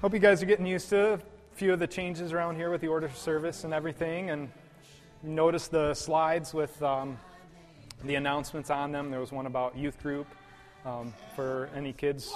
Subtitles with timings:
[0.00, 1.20] Hope you guys are getting used to a
[1.52, 4.30] few of the changes around here with the order of service and everything.
[4.30, 4.50] And
[5.22, 7.18] notice the slides with um,
[8.04, 9.10] the announcements on them.
[9.10, 10.26] There was one about youth group
[10.86, 12.32] um, for any kids.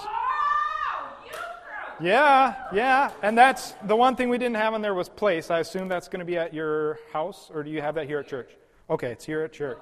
[1.99, 3.09] Yeah, yeah.
[3.23, 5.49] And that's the one thing we didn't have on there was place.
[5.49, 8.19] I assume that's going to be at your house, or do you have that here
[8.19, 8.51] at church?
[8.91, 9.81] Okay, it's here at church.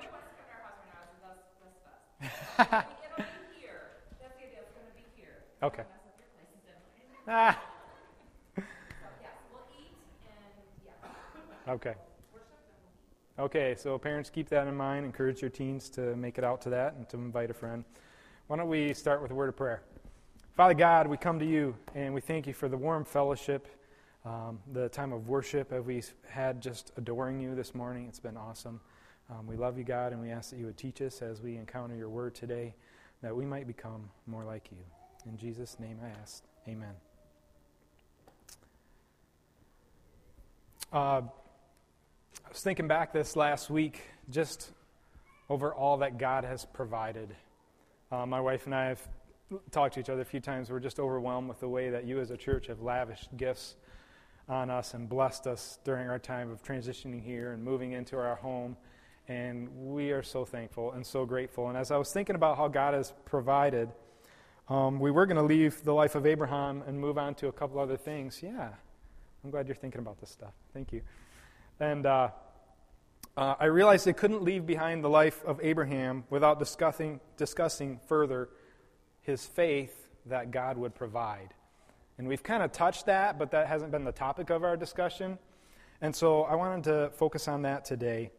[5.62, 5.84] okay.
[7.28, 7.60] Ah.
[11.68, 11.94] Okay.
[13.40, 15.06] Okay, so parents keep that in mind.
[15.06, 17.86] Encourage your teens to make it out to that and to invite a friend.
[18.48, 19.82] Why don't we start with a word of prayer?
[20.58, 23.68] Father God, we come to you and we thank you for the warm fellowship,
[24.26, 28.08] um, the time of worship that we had just adoring you this morning.
[28.10, 28.82] It's been awesome.
[29.30, 31.56] Um, we love you, God, and we ask that you would teach us as we
[31.56, 32.76] encounter your word today,
[33.22, 34.84] that we might become more like you.
[35.26, 36.44] In Jesus' name I ask.
[36.68, 36.94] Amen.
[40.92, 41.22] Uh,
[42.54, 44.70] was thinking back this last week just
[45.50, 47.36] over all that God has provided.
[48.12, 49.02] Uh, my wife and I have
[49.72, 50.70] talked to each other a few times.
[50.70, 53.76] We're just overwhelmed with the way that you as a church have lavished gifts
[54.48, 58.36] on us and blessed us during our time of transitioning here and moving into our
[58.36, 58.78] home.
[59.28, 61.70] And we are so thankful and so grateful.
[61.70, 63.90] And as I was thinking about how God has provided,
[64.70, 67.52] um, we were going to leave the life of Abraham and move on to a
[67.52, 68.44] couple other things.
[68.44, 68.70] Yeah,
[69.44, 70.54] I'm glad you're thinking about this stuff.
[70.72, 71.02] Thank you.
[71.80, 72.30] And uh,
[73.36, 78.50] uh, I realized I couldn't leave behind the life of Abraham without discussing, discussing further
[79.22, 81.54] his faith that God would provide.
[82.18, 85.40] And we've kind of touched that, but that hasn't been the topic of our discussion.
[86.00, 88.30] And so I wanted to focus on that today.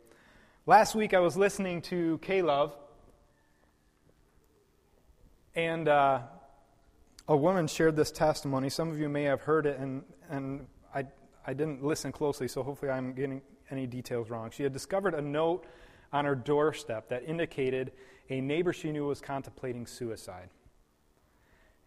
[0.67, 2.77] Last week I was listening to K-Love,
[5.57, 6.21] and uh,
[7.27, 8.69] a woman shared this testimony.
[8.71, 11.07] Some of you may have heard it, and, and I,
[11.45, 13.43] I didn't listen closely, so hopefully I'm getting
[13.75, 14.51] any details wrong.
[14.51, 15.67] She had discovered a note
[16.13, 17.93] on her doorstep that indicated
[18.31, 20.49] a neighbor she knew was contemplating suicide.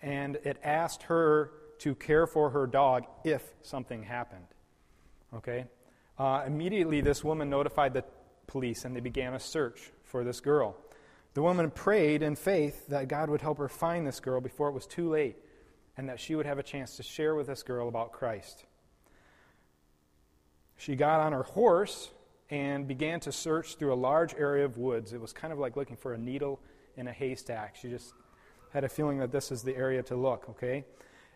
[0.01, 4.45] And it asked her to care for her dog if something happened.
[5.33, 5.65] Okay?
[6.19, 8.03] Uh, immediately, this woman notified the
[8.47, 10.75] police and they began a search for this girl.
[11.33, 14.73] The woman prayed in faith that God would help her find this girl before it
[14.73, 15.37] was too late
[15.95, 18.65] and that she would have a chance to share with this girl about Christ.
[20.77, 22.11] She got on her horse
[22.49, 25.11] and began to search through a large area of woods.
[25.11, 26.59] It was kind of like looking for a needle
[26.95, 27.75] in a haystack.
[27.75, 28.13] She just
[28.71, 30.85] had a feeling that this is the area to look, okay?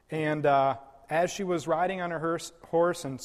[0.10, 0.78] And uh,
[1.10, 3.20] as she was riding on her horse and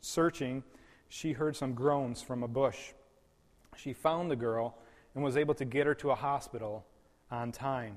[0.00, 0.62] searching,
[1.08, 2.92] she heard some groans from a bush.
[3.76, 4.78] She found the girl
[5.14, 6.86] and was able to get her to a hospital
[7.30, 7.96] on time.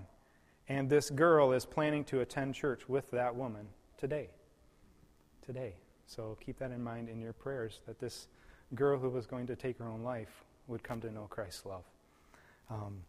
[0.68, 4.30] And this girl is planning to attend church with that woman today.
[5.46, 5.76] Today.
[6.08, 8.28] So keep that in mind in your prayers that this
[8.74, 11.84] girl who was going to take her own life would come to know Christ's love.
[12.70, 13.02] Um,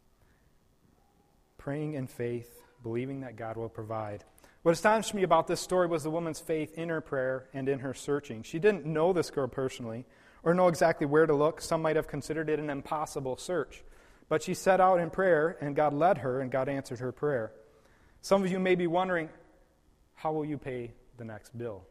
[1.58, 4.24] praying in faith, believing that God will provide.
[4.62, 7.80] What astonished me about this story was the woman's faith in her prayer and in
[7.80, 8.42] her searching.
[8.42, 10.04] She didn't know this girl personally
[10.42, 11.60] or know exactly where to look.
[11.60, 13.82] Some might have considered it an impossible search.
[14.28, 17.52] But she set out in prayer, and God led her, and God answered her prayer.
[18.22, 19.28] Some of you may be wondering,
[20.14, 21.84] how will you pay the next bill?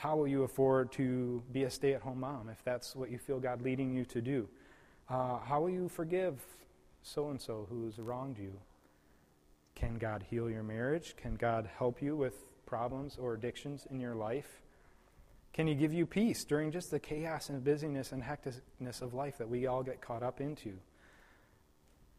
[0.00, 3.18] How will you afford to be a stay at home mom if that's what you
[3.18, 4.48] feel God leading you to do?
[5.10, 6.40] Uh, how will you forgive
[7.02, 8.54] so and so who's wronged you?
[9.74, 11.16] Can God heal your marriage?
[11.18, 12.32] Can God help you with
[12.64, 14.62] problems or addictions in your life?
[15.52, 19.36] Can He give you peace during just the chaos and busyness and hecticness of life
[19.36, 20.78] that we all get caught up into?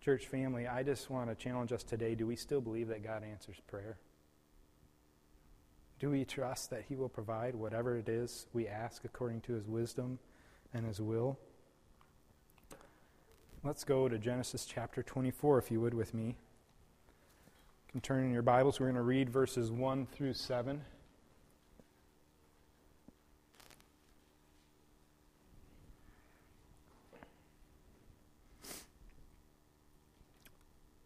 [0.06, 3.24] Church family, I just want to challenge us today do we still believe that God
[3.24, 3.98] answers prayer?
[6.01, 9.67] Do we trust that He will provide whatever it is we ask according to His
[9.67, 10.17] wisdom
[10.73, 11.38] and His will?
[13.63, 16.25] Let's go to Genesis chapter 24, if you would, with me.
[16.25, 18.79] You can turn in your Bibles.
[18.79, 20.81] We're going to read verses 1 through 7.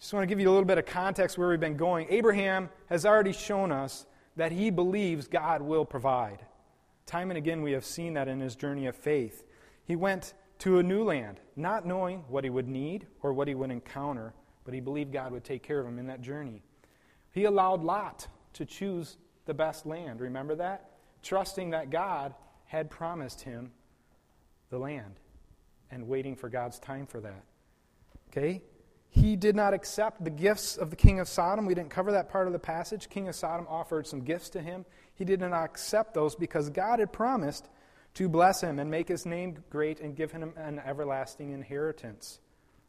[0.00, 2.06] Just want to give you a little bit of context where we've been going.
[2.08, 4.06] Abraham has already shown us
[4.36, 6.44] that he believes God will provide.
[7.04, 9.44] Time and again, we have seen that in his journey of faith.
[9.84, 13.54] He went to a new land, not knowing what he would need or what he
[13.54, 14.32] would encounter,
[14.64, 16.62] but he believed God would take care of him in that journey.
[17.32, 20.20] He allowed Lot to choose the best land.
[20.20, 20.92] Remember that?
[21.22, 23.72] Trusting that God had promised him
[24.70, 25.20] the land
[25.90, 27.44] and waiting for God's time for that.
[28.30, 28.62] Okay?
[29.12, 31.66] He did not accept the gifts of the king of Sodom.
[31.66, 33.08] We didn't cover that part of the passage.
[33.08, 34.84] King of Sodom offered some gifts to him.
[35.14, 37.68] He did not accept those because God had promised
[38.14, 42.38] to bless him and make his name great and give him an everlasting inheritance.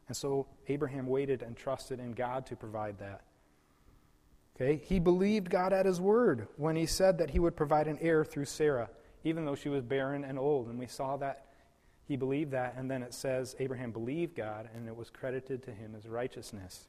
[0.06, 3.22] And so Abraham waited and trusted in God to provide that.
[4.56, 4.80] Okay?
[4.84, 8.24] He believed God at his word when he said that he would provide an heir
[8.24, 8.90] through Sarah,
[9.24, 10.68] even though she was barren and old.
[10.68, 11.46] And we saw that
[12.06, 15.70] he believed that, and then it says Abraham believed God, and it was credited to
[15.72, 16.88] him as righteousness.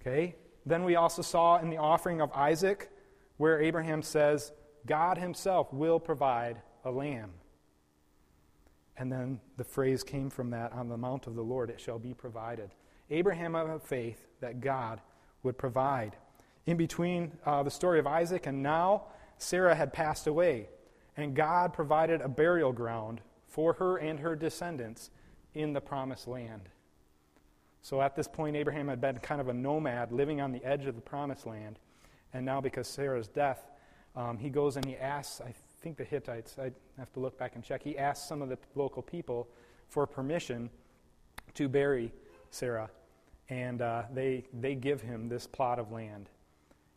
[0.00, 0.36] Okay?
[0.66, 2.90] Then we also saw in the offering of Isaac
[3.36, 4.52] where Abraham says,
[4.86, 7.32] God himself will provide a lamb.
[8.96, 11.98] And then the phrase came from that on the mount of the Lord, it shall
[11.98, 12.70] be provided.
[13.10, 15.00] Abraham had faith that God
[15.42, 16.16] would provide.
[16.66, 19.04] In between uh, the story of Isaac and now,
[19.36, 20.68] Sarah had passed away,
[21.16, 23.20] and God provided a burial ground
[23.54, 25.10] for her and her descendants
[25.54, 26.62] in the promised land.
[27.82, 30.86] So at this point, Abraham had been kind of a nomad living on the edge
[30.86, 31.78] of the promised land.
[32.32, 33.70] And now, because Sarah's death,
[34.16, 37.54] um, he goes and he asks, I think the Hittites, I have to look back
[37.54, 39.46] and check, he asks some of the local people
[39.88, 40.68] for permission
[41.54, 42.12] to bury
[42.50, 42.90] Sarah.
[43.50, 46.28] And uh, they, they give him this plot of land.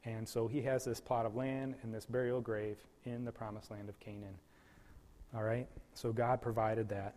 [0.05, 3.69] And so he has this plot of land and this burial grave in the promised
[3.69, 4.39] land of Canaan.
[5.35, 5.67] All right?
[5.93, 7.15] So God provided that.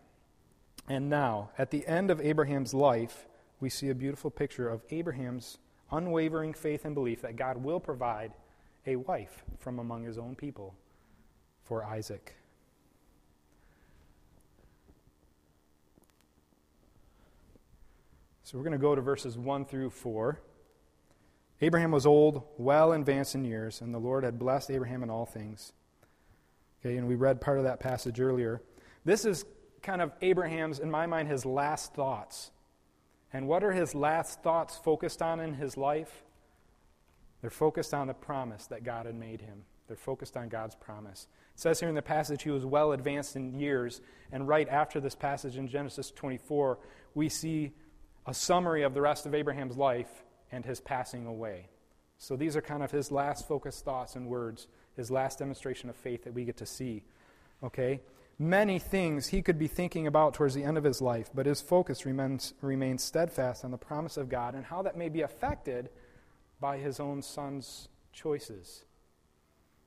[0.88, 3.26] And now, at the end of Abraham's life,
[3.60, 5.58] we see a beautiful picture of Abraham's
[5.92, 8.32] unwavering faith and belief that God will provide
[8.86, 10.74] a wife from among his own people
[11.62, 12.34] for Isaac.
[18.42, 20.40] So we're going to go to verses 1 through 4.
[21.60, 25.26] Abraham was old, well advanced in years, and the Lord had blessed Abraham in all
[25.26, 25.72] things.
[26.80, 28.62] Okay, and we read part of that passage earlier.
[29.04, 29.44] This is
[29.82, 32.50] kind of Abraham's, in my mind, his last thoughts.
[33.32, 36.24] And what are his last thoughts focused on in his life?
[37.40, 39.62] They're focused on the promise that God had made him.
[39.86, 41.26] They're focused on God's promise.
[41.54, 44.00] It says here in the passage he was well advanced in years.
[44.32, 46.78] And right after this passage in Genesis 24,
[47.14, 47.72] we see
[48.26, 51.68] a summary of the rest of Abraham's life and his passing away.
[52.18, 55.96] So these are kind of his last focused thoughts and words, his last demonstration of
[55.96, 57.02] faith that we get to see.
[57.62, 58.00] Okay?
[58.38, 61.60] Many things he could be thinking about towards the end of his life, but his
[61.60, 65.90] focus remains, remains steadfast on the promise of God and how that may be affected
[66.58, 68.84] by his own son's choices.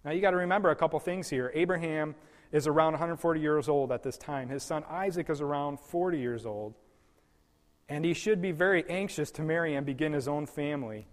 [0.06, 1.52] Now, you got to remember a couple things here.
[1.56, 2.14] Abraham
[2.52, 6.46] is around 140 years old at this time, his son Isaac is around 40 years
[6.46, 6.76] old.
[7.90, 11.08] And he should be very anxious to marry and begin his own family.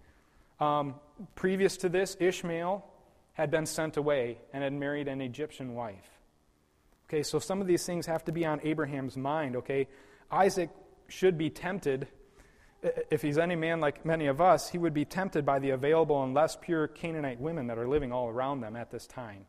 [0.59, 0.95] Um,
[1.35, 2.85] previous to this, Ishmael
[3.33, 6.19] had been sent away and had married an Egyptian wife.
[7.09, 9.87] Okay, so some of these things have to be on Abraham's mind, okay?
[10.31, 10.69] Isaac
[11.07, 12.07] should be tempted
[12.83, 16.23] if he's any man like many of us, he would be tempted by the available
[16.23, 19.45] and less pure Canaanite women that are living all around them at this time.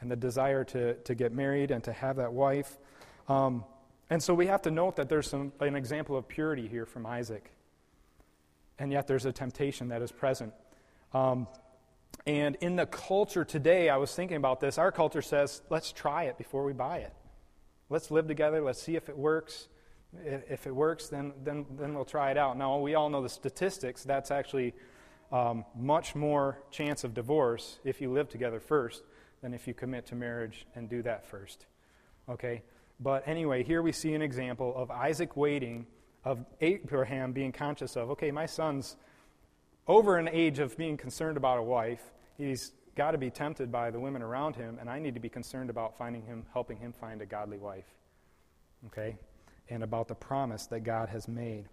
[0.00, 2.78] And the desire to, to get married and to have that wife.
[3.28, 3.64] Um,
[4.10, 7.06] and so we have to note that there's some, an example of purity here from
[7.06, 7.50] Isaac.
[8.78, 10.52] And yet there's a temptation that is present.
[11.12, 11.48] Um,
[12.26, 14.78] and in the culture today, I was thinking about this.
[14.78, 17.12] Our culture says, let's try it before we buy it.
[17.90, 18.62] Let's live together.
[18.62, 19.68] Let's see if it works
[20.24, 22.56] if it works, then, then, then we'll try it out.
[22.56, 24.04] Now, we all know the statistics.
[24.04, 24.74] That's actually
[25.32, 29.02] um, much more chance of divorce if you live together first
[29.42, 31.66] than if you commit to marriage and do that first.
[32.28, 32.62] Okay?
[33.00, 35.86] But anyway, here we see an example of Isaac waiting,
[36.24, 38.96] of Abraham being conscious of, okay, my son's
[39.86, 42.02] over an age of being concerned about a wife.
[42.36, 45.28] He's got to be tempted by the women around him, and I need to be
[45.28, 47.86] concerned about finding him, helping him find a godly wife.
[48.86, 49.16] Okay?
[49.68, 51.68] and about the promise that God has made.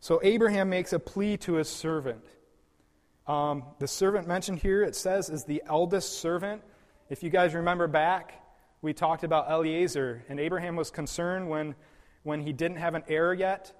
[0.00, 2.24] So Abraham makes a plea to his servant.
[3.26, 6.62] Um, the servant mentioned here, it says, is the eldest servant.
[7.08, 8.40] If you guys remember back,
[8.82, 11.74] we talked about Eliezer, and Abraham was concerned when,
[12.22, 13.72] when he didn't have an heir yet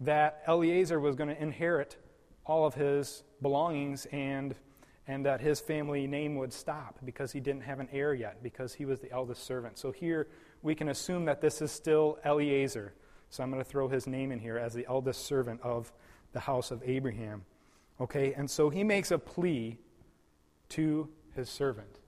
[0.00, 1.96] that Eliezer was going to inherit
[2.44, 4.56] all of his belongings and,
[5.06, 8.74] and that his family name would stop because he didn't have an heir yet, because
[8.74, 9.78] he was the eldest servant.
[9.78, 10.28] So here
[10.62, 12.92] we can assume that this is still Eliezer.
[13.30, 15.92] So I'm going to throw his name in here as the eldest servant of
[16.32, 17.44] the house of Abraham.
[18.00, 19.78] Okay, and so he makes a plea
[20.70, 21.98] to his servant.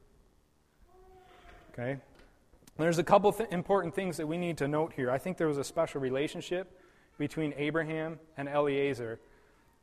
[1.73, 1.99] Okay?
[2.77, 5.11] There's a couple th- important things that we need to note here.
[5.11, 6.81] I think there was a special relationship
[7.19, 9.21] between Abraham and Eliezer.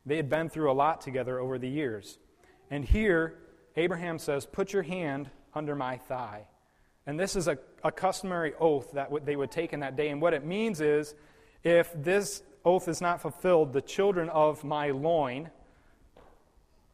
[0.04, 2.18] They had been through a lot together over the years.
[2.72, 3.34] And here,
[3.76, 6.46] Abraham says, Put your hand under my thigh.
[7.06, 10.08] And this is a, a customary oath that w- they would take in that day.
[10.08, 11.14] And what it means is,
[11.62, 15.50] if this oath is not fulfilled, the children of my loin,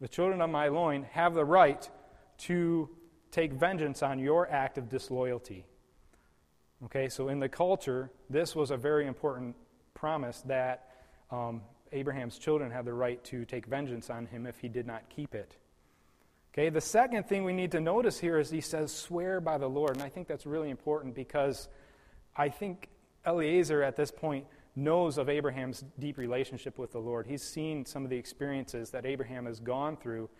[0.00, 1.88] the children of my loin, have the right
[2.38, 2.90] to
[3.30, 5.64] take vengeance on your act of disloyalty.
[6.86, 9.54] Okay, so in the culture, this was a very important
[9.94, 10.90] promise that
[11.30, 15.08] um, Abraham's children had the right to take vengeance on him if he did not
[15.08, 15.56] keep it.
[16.52, 19.68] Okay, the second thing we need to notice here is he says, swear by the
[19.68, 19.92] Lord.
[19.92, 21.68] And I think that's really important because
[22.34, 22.88] I think
[23.26, 27.26] Eliezer at this point knows of Abraham's deep relationship with the Lord.
[27.26, 30.30] He's seen some of the experiences that Abraham has gone through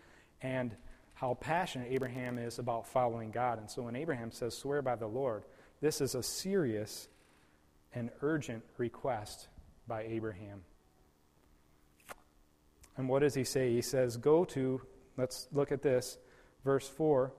[0.41, 0.75] and
[1.15, 3.59] how passionate Abraham is about following God.
[3.59, 5.43] And so when Abraham says, swear by the Lord,
[5.81, 7.09] this is a serious
[7.93, 9.49] and urgent request
[9.87, 10.63] by Abraham.
[12.97, 13.73] And what does he say?
[13.73, 14.81] He says, Go to,
[15.19, 16.17] let's look at this,
[16.65, 17.33] verse 4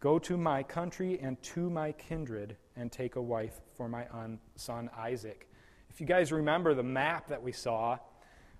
[0.00, 4.06] Go to my country and to my kindred and take a wife for my
[4.54, 5.48] son Isaac.
[5.88, 7.96] If you guys remember the map that we saw,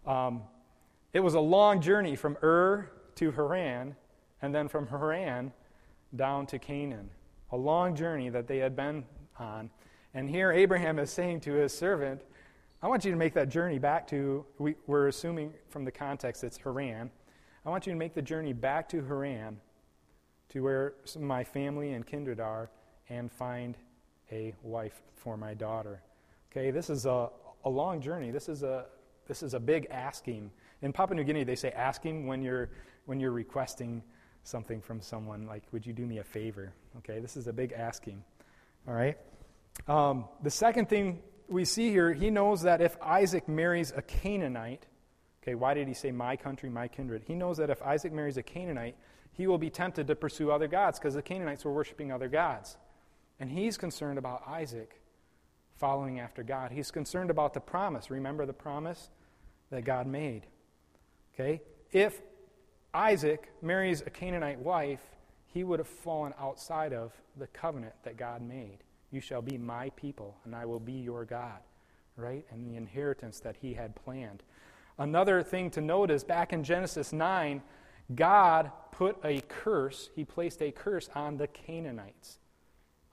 [0.06, 0.44] um,
[1.12, 3.94] it was a long journey from Ur to Haran,
[4.40, 5.52] and then from Haran
[6.16, 7.11] down to Canaan
[7.54, 9.04] a long journey that they had been
[9.38, 9.70] on.
[10.12, 12.23] And here Abraham is saying to his servant,
[12.82, 16.42] I want you to make that journey back to, we, are assuming from the context
[16.42, 17.11] it's Haran.
[17.66, 19.59] I want you to make the journey back to Haran,
[20.50, 22.71] to where my family and kindred are,
[23.09, 23.76] and find
[24.30, 26.02] a wife for my daughter.
[26.52, 27.30] Okay, this is a,
[27.64, 28.30] a long journey.
[28.30, 28.87] This is a,
[29.26, 30.50] this is a big asking.
[30.83, 32.68] In Papua New Guinea, they say asking when you're,
[33.06, 34.02] when you're requesting
[34.42, 36.73] something from someone, like, would you do me a favor?
[36.99, 38.23] Okay, this is a big asking.
[38.87, 39.16] All right?
[39.88, 44.85] Um, the second thing we see here, he knows that if Isaac marries a Canaanite,
[45.44, 47.22] okay, why did he say my country, my kindred?
[47.26, 48.96] He knows that if Isaac marries a Canaanite,
[49.32, 52.78] he will be tempted to pursue other gods because the Canaanites were worshiping other gods.
[53.38, 55.00] And he's concerned about Isaac
[55.76, 56.70] following after God.
[56.70, 58.10] He's concerned about the promise.
[58.10, 59.10] Remember the promise
[59.70, 60.46] that God made.
[61.34, 61.60] Okay?
[61.92, 62.22] If
[62.94, 65.02] Isaac marries a Canaanite wife,
[65.46, 68.78] he would have fallen outside of the covenant that God made.
[69.10, 71.58] You shall be my people, and I will be your God,
[72.16, 72.46] right?
[72.50, 74.42] And the inheritance that he had planned.
[74.98, 77.62] Another thing to note is back in Genesis 9,
[78.14, 82.38] God put a curse, he placed a curse on the Canaanites,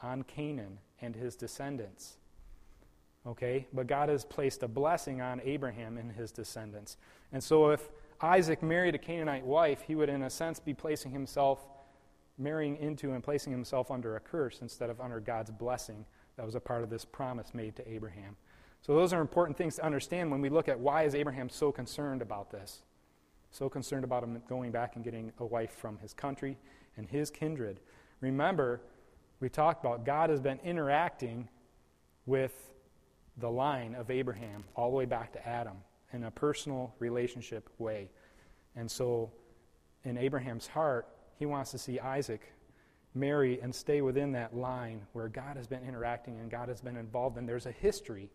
[0.02, 2.18] on Canaan and his descendants.
[3.26, 3.68] Okay?
[3.74, 6.98] But God has placed a blessing on Abraham and his descendants.
[7.32, 7.90] And so if
[8.22, 11.66] Isaac married a Canaanite wife, he would, in a sense, be placing himself,
[12.38, 16.06] marrying into and placing himself under a curse instead of under God's blessing
[16.38, 18.36] that was a part of this promise made to Abraham.
[18.82, 21.72] So those are important things to understand when we look at why is Abraham so
[21.72, 22.82] concerned about this.
[23.52, 26.58] So concerned about him going back and getting a wife from his country
[26.98, 27.80] and his kindred.
[28.22, 28.82] Remember,
[29.40, 31.48] we talked about God has been interacting
[32.26, 32.72] with
[33.38, 35.78] the line of Abraham all the way back to Adam
[36.14, 38.10] in a personal relationship way.
[38.76, 39.32] And so,
[40.04, 41.08] in Abraham's heart,
[41.38, 42.52] he wants to see Isaac
[43.14, 46.96] marry and stay within that line where God has been interacting and God has been
[46.96, 48.30] involved, and there's a history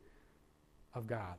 [0.96, 1.34] of God.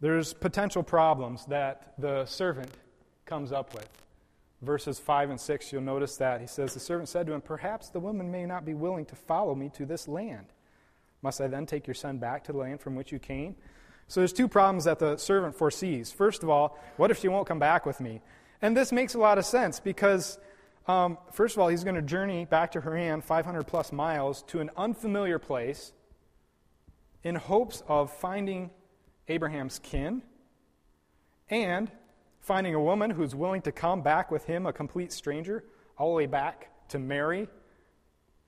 [0.00, 2.72] There's potential problems that the servant
[3.24, 3.88] comes up with.
[4.60, 6.40] Verses 5 and 6, you'll notice that.
[6.40, 9.16] He says, The servant said to him, Perhaps the woman may not be willing to
[9.16, 10.46] follow me to this land.
[11.22, 13.54] Must I then take your son back to the land from which you came?
[14.08, 16.10] So there's two problems that the servant foresees.
[16.10, 18.20] First of all, what if she won't come back with me?
[18.60, 20.38] And this makes a lot of sense because,
[20.86, 24.60] um, first of all, he's going to journey back to Haran, 500 plus miles, to
[24.60, 25.92] an unfamiliar place
[27.22, 28.70] in hopes of finding
[29.28, 30.22] Abraham's kin
[31.48, 31.90] and
[32.40, 35.64] finding a woman who's willing to come back with him, a complete stranger,
[35.96, 37.48] all the way back to marry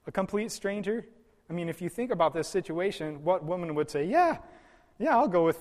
[0.06, 1.06] a complete stranger.
[1.48, 4.38] I mean, if you think about this situation, what woman would say, Yeah,
[4.98, 5.58] yeah, I'll go with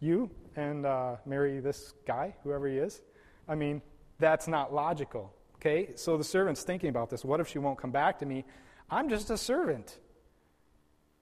[0.00, 3.02] you and uh, marry this guy, whoever he is?
[3.46, 3.82] I mean,
[4.18, 5.32] that's not logical.
[5.60, 5.90] Okay?
[5.96, 7.24] So the servant's thinking about this.
[7.24, 8.44] What if she won't come back to me?
[8.90, 9.98] I'm just a servant.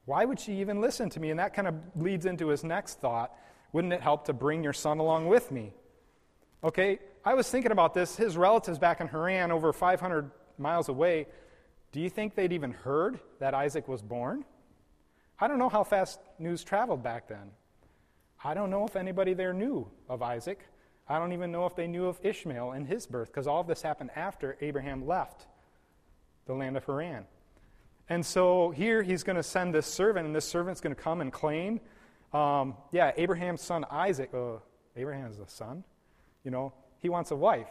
[0.04, 1.30] Why would she even listen to me?
[1.30, 3.34] And that kind of leads into his next thought.
[3.72, 5.72] Wouldn't it help to bring your son along with me?
[6.62, 8.16] Okay, I was thinking about this.
[8.16, 11.26] His relatives back in Haran, over 500 miles away,
[11.92, 14.44] do you think they'd even heard that Isaac was born?
[15.38, 17.50] I don't know how fast news traveled back then.
[18.42, 20.66] I don't know if anybody there knew of Isaac.
[21.08, 23.66] I don't even know if they knew of Ishmael and his birth, because all of
[23.66, 25.46] this happened after Abraham left
[26.46, 27.24] the land of Haran.
[28.08, 31.20] And so here he's going to send this servant, and this servant's going to come
[31.20, 31.80] and claim,
[32.32, 34.30] um, yeah, Abraham's son Isaac.
[34.34, 34.58] Uh,
[34.96, 35.84] Abraham's the son,
[36.44, 36.72] you know.
[36.98, 37.68] He wants a wife,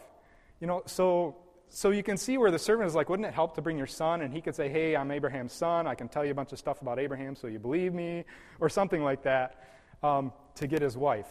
[0.60, 0.82] you know.
[0.86, 1.36] So
[1.68, 3.86] so you can see where the servant is like, wouldn't it help to bring your
[3.86, 4.20] son?
[4.22, 5.86] And he could say, hey, I'm Abraham's son.
[5.86, 8.24] I can tell you a bunch of stuff about Abraham, so you believe me,
[8.60, 9.64] or something like that,
[10.02, 11.26] um, to get his wife.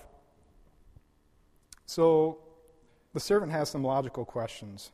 [1.86, 2.40] So
[3.14, 4.92] the servant has some logical questions.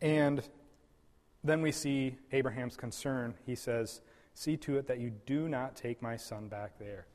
[0.00, 0.42] And
[1.44, 3.34] then we see Abraham's concern.
[3.46, 4.00] He says,
[4.34, 7.06] See to it that you do not take my son back there.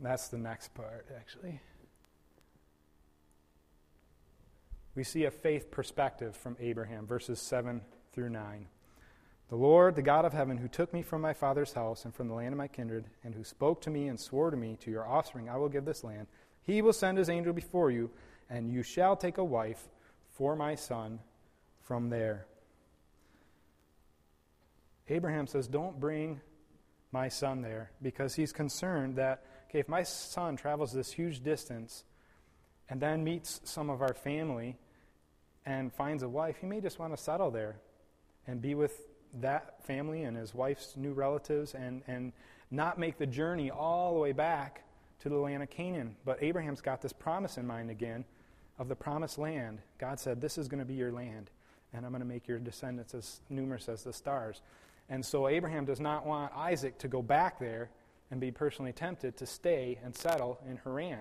[0.00, 1.60] That's the next part, actually.
[4.94, 7.80] We see a faith perspective from Abraham, verses 7
[8.12, 8.66] through 9.
[9.54, 12.26] The Lord, the God of heaven, who took me from my father's house and from
[12.26, 14.90] the land of my kindred, and who spoke to me and swore to me, To
[14.90, 16.26] your offspring I will give this land,
[16.64, 18.10] he will send his angel before you,
[18.50, 19.86] and you shall take a wife
[20.32, 21.20] for my son
[21.84, 22.46] from there.
[25.08, 26.40] Abraham says, Don't bring
[27.12, 32.02] my son there because he's concerned that, okay, if my son travels this huge distance
[32.90, 34.78] and then meets some of our family
[35.64, 37.76] and finds a wife, he may just want to settle there
[38.48, 42.32] and be with that family and his wife's new relatives and, and
[42.70, 44.82] not make the journey all the way back
[45.20, 46.16] to the land of Canaan.
[46.24, 48.24] But Abraham's got this promise in mind again
[48.78, 49.80] of the promised land.
[49.98, 51.50] God said, This is going to be your land,
[51.92, 54.60] and I'm going to make your descendants as numerous as the stars.
[55.08, 57.90] And so Abraham does not want Isaac to go back there
[58.30, 61.20] and be personally tempted to stay and settle in Haran,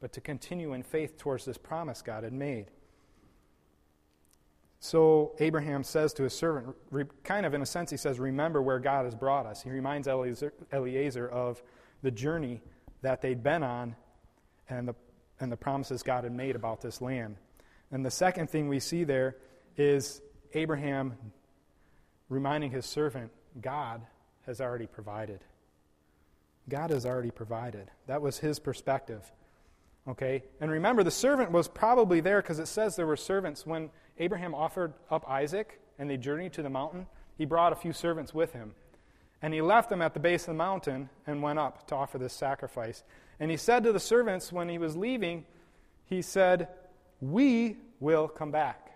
[0.00, 2.66] but to continue in faith towards this promise God had made.
[4.80, 6.76] So Abraham says to his servant,
[7.24, 9.62] kind of in a sense, he says, Remember where God has brought us.
[9.62, 11.62] He reminds Eliezer, Eliezer of
[12.02, 12.62] the journey
[13.02, 13.96] that they'd been on
[14.68, 14.94] and the,
[15.40, 17.36] and the promises God had made about this land.
[17.90, 19.36] And the second thing we see there
[19.76, 20.20] is
[20.54, 21.14] Abraham
[22.28, 24.02] reminding his servant, God
[24.46, 25.40] has already provided.
[26.68, 27.90] God has already provided.
[28.06, 29.32] That was his perspective.
[30.06, 30.44] Okay?
[30.60, 34.54] And remember, the servant was probably there because it says there were servants when Abraham
[34.54, 38.52] offered up Isaac and they journeyed to the mountain, he brought a few servants with
[38.52, 38.74] him.
[39.40, 42.18] And he left them at the base of the mountain and went up to offer
[42.18, 43.04] this sacrifice.
[43.38, 45.44] And he said to the servants when he was leaving,
[46.04, 46.68] he said,
[47.20, 48.88] We will come back.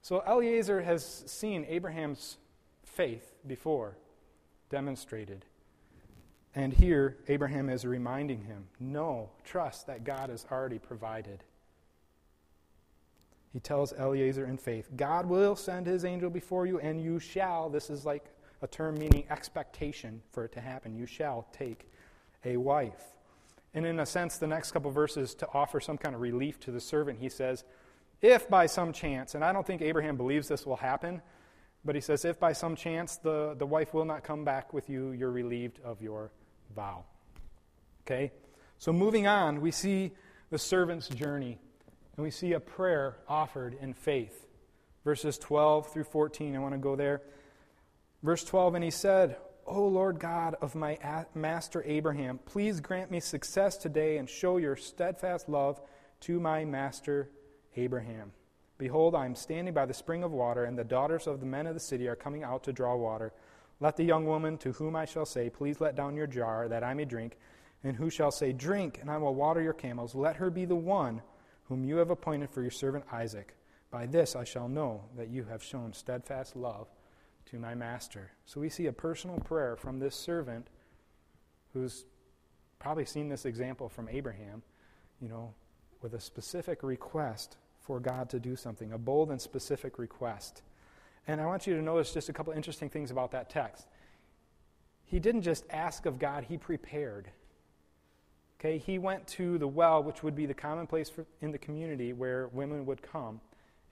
[0.00, 2.38] So Eliezer has seen Abraham's
[2.84, 3.98] faith before
[4.70, 5.44] demonstrated.
[6.54, 11.44] And here, Abraham is reminding him no, trust that God has already provided.
[13.58, 17.68] He tells Eliezer in faith, God will send his angel before you, and you shall,
[17.68, 18.24] this is like
[18.62, 21.90] a term meaning expectation for it to happen, you shall take
[22.44, 23.02] a wife.
[23.74, 26.70] And in a sense, the next couple verses to offer some kind of relief to
[26.70, 27.64] the servant, he says,
[28.22, 31.20] If by some chance, and I don't think Abraham believes this will happen,
[31.84, 34.88] but he says, If by some chance the, the wife will not come back with
[34.88, 36.30] you, you're relieved of your
[36.76, 37.04] vow.
[38.06, 38.30] Okay?
[38.78, 40.12] So moving on, we see
[40.50, 41.58] the servant's journey
[42.18, 44.48] and we see a prayer offered in faith.
[45.04, 47.22] Verses 12 through 14, I want to go there.
[48.24, 50.98] Verse 12, and he said, O Lord God of my
[51.36, 55.80] master Abraham, please grant me success today and show your steadfast love
[56.22, 57.30] to my master
[57.76, 58.32] Abraham.
[58.78, 61.68] Behold, I am standing by the spring of water, and the daughters of the men
[61.68, 63.32] of the city are coming out to draw water.
[63.78, 66.82] Let the young woman to whom I shall say, Please let down your jar, that
[66.82, 67.36] I may drink,
[67.84, 70.74] and who shall say, Drink, and I will water your camels, let her be the
[70.74, 71.22] one
[71.68, 73.54] whom you have appointed for your servant Isaac.
[73.90, 76.88] By this I shall know that you have shown steadfast love
[77.46, 78.30] to my master.
[78.44, 80.68] So we see a personal prayer from this servant
[81.72, 82.04] who's
[82.78, 84.62] probably seen this example from Abraham,
[85.20, 85.54] you know,
[86.02, 90.62] with a specific request for God to do something, a bold and specific request.
[91.26, 93.86] And I want you to notice just a couple interesting things about that text.
[95.04, 97.30] He didn't just ask of God, he prepared.
[98.60, 101.58] Okay, he went to the well, which would be the common place for, in the
[101.58, 103.40] community where women would come,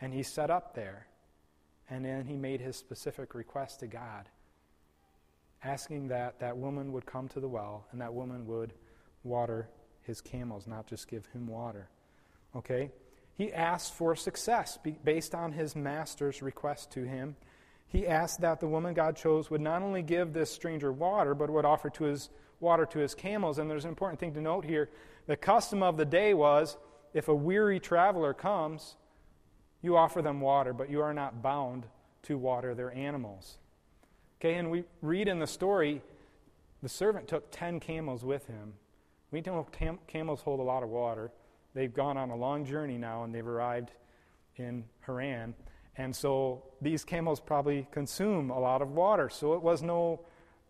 [0.01, 1.07] and he set up there.
[1.89, 4.29] And then he made his specific request to God,
[5.63, 8.73] asking that that woman would come to the well and that woman would
[9.23, 9.69] water
[10.03, 11.89] his camels, not just give him water.
[12.57, 12.91] Okay?
[13.37, 17.37] He asked for success based on his master's request to him.
[17.89, 21.51] He asked that the woman God chose would not only give this stranger water, but
[21.51, 23.59] would offer to his water to his camels.
[23.59, 24.91] And there's an important thing to note here.
[25.27, 26.77] The custom of the day was
[27.15, 28.97] if a weary traveler comes,
[29.83, 31.87] you offer them water, but you are not bound
[32.25, 33.59] to water their animals.
[34.41, 36.03] Okay, and we read in the story
[36.83, 38.75] the servant took 10 camels with him.
[39.31, 41.31] We know tam- camels hold a lot of water.
[41.75, 43.93] They've gone on a long journey now and they've arrived
[44.57, 45.55] in Haran.
[45.99, 49.29] And so these camels probably consume a lot of water.
[49.29, 50.21] So it was no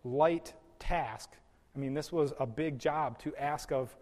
[0.03, 1.31] light task.
[1.75, 3.95] I mean, this was a big job to ask of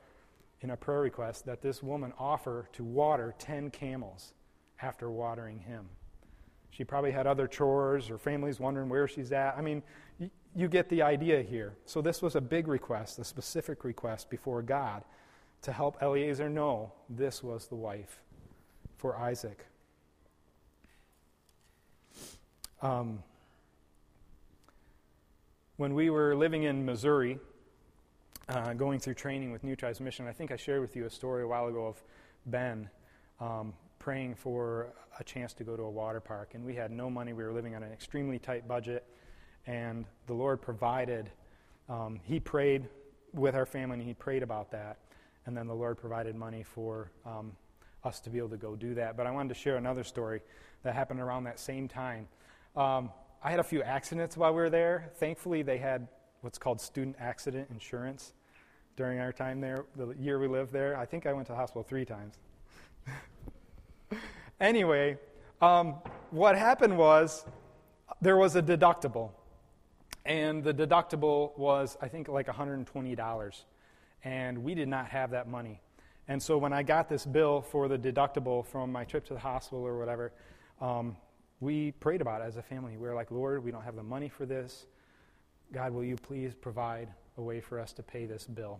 [0.61, 4.33] in a prayer request that this woman offer to water 10 camels
[4.81, 5.87] after watering him.
[6.69, 9.55] She probably had other chores, her family's wondering where she's at.
[9.57, 9.81] I mean,
[10.19, 11.77] y- you get the idea here.
[11.85, 15.03] So, this was a big request, a specific request before God
[15.61, 18.21] to help Eliezer know this was the wife
[18.97, 19.65] for Isaac.
[22.85, 23.23] Um,
[25.77, 27.39] when we were living in Missouri,
[28.47, 31.09] uh, going through training with New Tribes Mission, I think I shared with you a
[31.09, 32.03] story a while ago of
[32.45, 32.87] Ben
[33.39, 36.51] um, praying for a chance to go to a water park.
[36.53, 37.33] And we had no money.
[37.33, 39.03] We were living on an extremely tight budget.
[39.65, 41.31] And the Lord provided.
[41.89, 42.87] Um, he prayed
[43.33, 44.99] with our family, and He prayed about that.
[45.47, 47.53] And then the Lord provided money for um,
[48.03, 49.17] us to be able to go do that.
[49.17, 50.41] But I wanted to share another story
[50.83, 52.27] that happened around that same time.
[52.75, 53.11] Um,
[53.41, 55.11] I had a few accidents while we were there.
[55.15, 56.07] Thankfully, they had
[56.41, 58.33] what's called student accident insurance
[58.95, 60.97] during our time there, the year we lived there.
[60.97, 62.35] I think I went to the hospital three times.
[64.59, 65.17] anyway,
[65.61, 65.95] um,
[66.31, 67.45] what happened was
[68.21, 69.31] there was a deductible.
[70.25, 73.63] And the deductible was, I think, like $120.
[74.23, 75.81] And we did not have that money.
[76.27, 79.39] And so when I got this bill for the deductible from my trip to the
[79.39, 80.31] hospital or whatever,
[80.81, 81.15] um,
[81.59, 82.97] we prayed about it as a family.
[82.97, 84.85] We were like, Lord, we don't have the money for this.
[85.71, 88.79] God, will you please provide a way for us to pay this bill?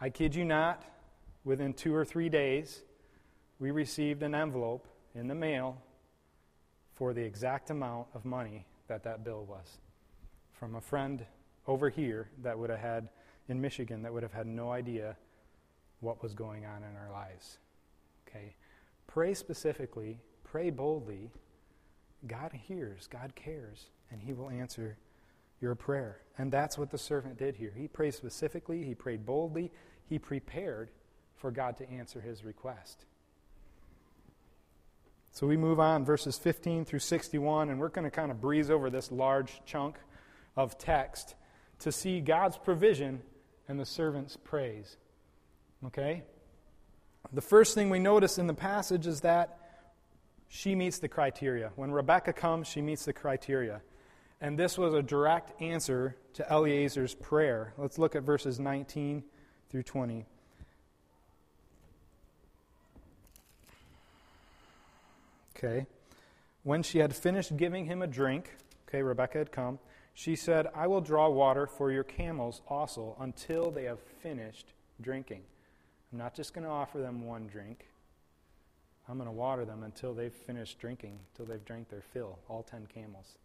[0.00, 0.84] I kid you not,
[1.44, 2.82] within two or three days,
[3.58, 5.80] we received an envelope in the mail
[6.94, 9.78] for the exact amount of money that that bill was
[10.52, 11.24] from a friend
[11.66, 13.08] over here that would have had
[13.48, 15.16] in Michigan that would have had no idea
[16.00, 17.58] what was going on in our lives.
[18.28, 18.54] Okay?
[19.06, 21.30] Pray specifically, pray boldly.
[22.26, 24.96] God hears, God cares, and He will answer
[25.60, 26.20] your prayer.
[26.36, 27.72] And that's what the servant did here.
[27.76, 29.72] He prayed specifically, he prayed boldly,
[30.08, 30.90] he prepared
[31.36, 33.04] for God to answer his request.
[35.32, 38.70] So we move on, verses 15 through 61, and we're going to kind of breeze
[38.70, 39.96] over this large chunk
[40.56, 41.34] of text
[41.80, 43.22] to see God's provision
[43.68, 44.96] and the servant's praise.
[45.86, 46.24] Okay?
[47.32, 49.57] The first thing we notice in the passage is that
[50.48, 51.70] she meets the criteria.
[51.76, 53.82] When Rebecca comes, she meets the criteria.
[54.40, 57.74] And this was a direct answer to Eliezer's prayer.
[57.76, 59.24] Let's look at verses 19
[59.68, 60.24] through 20.
[65.56, 65.86] Okay.
[66.62, 68.54] When she had finished giving him a drink,
[68.88, 69.80] okay, Rebecca had come,
[70.14, 75.42] she said, I will draw water for your camels also until they have finished drinking.
[76.12, 77.86] I'm not just going to offer them one drink.
[79.08, 82.62] I'm going to water them until they've finished drinking, until they've drank their fill, all
[82.62, 83.36] 10 camels.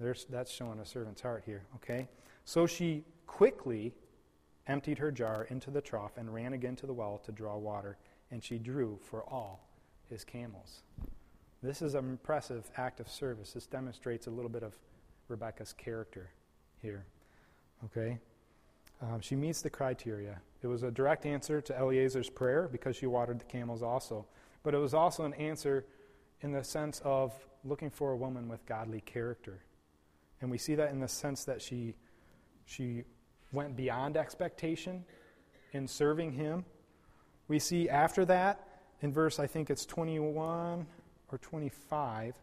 [0.00, 2.08] There's, that's showing a servant's heart here, okay?
[2.44, 3.92] So she quickly
[4.66, 7.98] emptied her jar into the trough and ran again to the well to draw water,
[8.30, 9.60] and she drew for all
[10.08, 10.82] his camels.
[11.62, 13.52] This is an impressive act of service.
[13.52, 14.76] This demonstrates a little bit of
[15.28, 16.30] Rebecca's character
[16.80, 17.04] here.
[17.84, 18.18] Okay?
[19.02, 20.40] Um, she meets the criteria.
[20.62, 24.26] It was a direct answer to Eliezer's prayer because she watered the camels also.
[24.62, 25.86] But it was also an answer
[26.40, 27.32] in the sense of
[27.64, 29.60] looking for a woman with godly character.
[30.40, 31.94] And we see that in the sense that she,
[32.64, 33.04] she
[33.52, 35.04] went beyond expectation
[35.72, 36.64] in serving him.
[37.48, 38.68] We see after that
[39.00, 40.86] in verse, I think it's 21
[41.30, 42.34] or 25,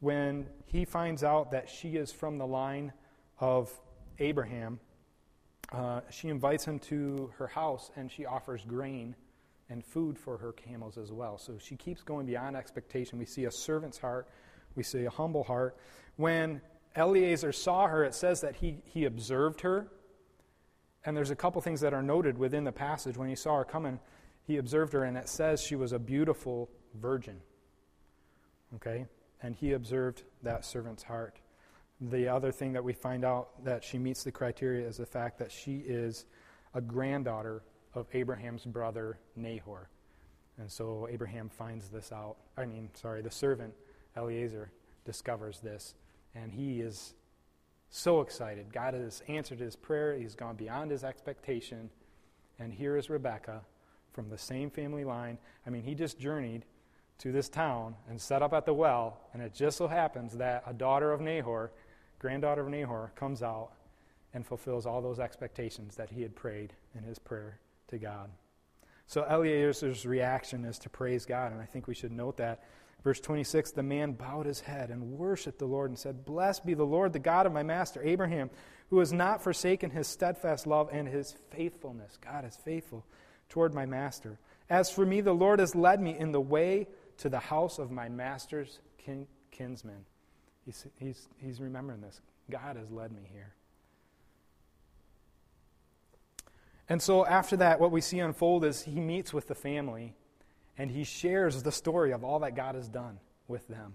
[0.00, 2.92] when he finds out that she is from the line
[3.40, 3.72] of
[4.18, 4.78] Abraham,
[5.72, 9.16] uh, she invites him to her house and she offers grain
[9.74, 11.36] and food for her camels as well.
[11.36, 13.18] So she keeps going beyond expectation.
[13.18, 14.28] We see a servant's heart,
[14.76, 15.76] we see a humble heart.
[16.14, 16.60] When
[16.96, 19.88] Eliezer saw her, it says that he, he observed her.
[21.04, 23.16] And there's a couple things that are noted within the passage.
[23.16, 23.98] When he saw her coming,
[24.46, 27.40] he observed her, and it says she was a beautiful virgin.
[28.76, 29.06] Okay?
[29.42, 31.40] And he observed that servant's heart.
[32.00, 35.36] The other thing that we find out that she meets the criteria is the fact
[35.40, 36.26] that she is
[36.74, 37.62] a granddaughter
[37.94, 39.88] of Abraham's brother Nahor.
[40.58, 42.36] And so Abraham finds this out.
[42.56, 43.74] I mean, sorry, the servant
[44.16, 44.70] Eliezer
[45.04, 45.94] discovers this,
[46.34, 47.14] and he is
[47.90, 48.72] so excited.
[48.72, 51.90] God has answered his prayer, he's gone beyond his expectation.
[52.58, 53.62] And here is Rebekah
[54.12, 55.38] from the same family line.
[55.66, 56.64] I mean, he just journeyed
[57.18, 60.62] to this town and set up at the well, and it just so happens that
[60.66, 61.72] a daughter of Nahor,
[62.20, 63.72] granddaughter of Nahor, comes out
[64.32, 67.58] and fulfills all those expectations that he had prayed in his prayer
[67.94, 68.30] to God.
[69.06, 72.62] So Eliezer's reaction is to praise God, and I think we should note that.
[73.02, 76.74] Verse 26 The man bowed his head and worshiped the Lord and said, Blessed be
[76.74, 78.50] the Lord, the God of my master Abraham,
[78.90, 82.18] who has not forsaken his steadfast love and his faithfulness.
[82.22, 83.04] God is faithful
[83.48, 84.38] toward my master.
[84.70, 87.90] As for me, the Lord has led me in the way to the house of
[87.90, 90.06] my master's kin- kinsman.
[90.64, 92.20] He's, he's, he's remembering this.
[92.50, 93.54] God has led me here.
[96.88, 100.14] And so after that, what we see unfold is he meets with the family
[100.76, 103.18] and he shares the story of all that God has done
[103.48, 103.94] with them.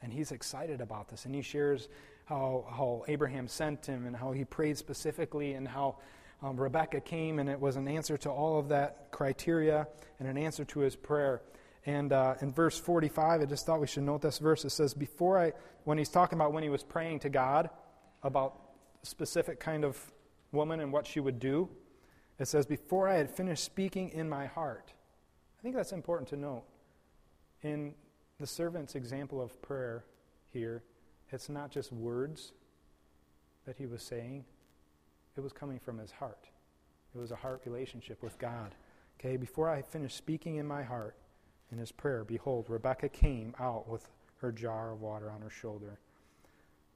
[0.00, 1.24] And he's excited about this.
[1.24, 1.88] And he shares
[2.26, 5.96] how, how Abraham sent him and how he prayed specifically and how
[6.42, 9.86] um, Rebecca came and it was an answer to all of that criteria
[10.18, 11.42] and an answer to his prayer.
[11.86, 14.64] And uh, in verse 45, I just thought we should note this verse.
[14.64, 15.52] It says, Before I,
[15.84, 17.70] when he's talking about when he was praying to God
[18.22, 18.56] about
[19.02, 19.98] specific kind of
[20.52, 21.68] woman and what she would do,
[22.42, 24.92] it says, Before I had finished speaking in my heart.
[25.58, 26.64] I think that's important to note.
[27.62, 27.94] In
[28.40, 30.04] the servant's example of prayer
[30.52, 30.82] here,
[31.30, 32.52] it's not just words
[33.64, 34.44] that he was saying,
[35.36, 36.48] it was coming from his heart.
[37.14, 38.74] It was a heart relationship with God.
[39.20, 41.14] Okay, before I finished speaking in my heart
[41.70, 46.00] in his prayer, behold, Rebecca came out with her jar of water on her shoulder.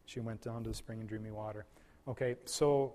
[0.06, 1.66] She went down to the spring and drew me water.
[2.08, 2.94] Okay, so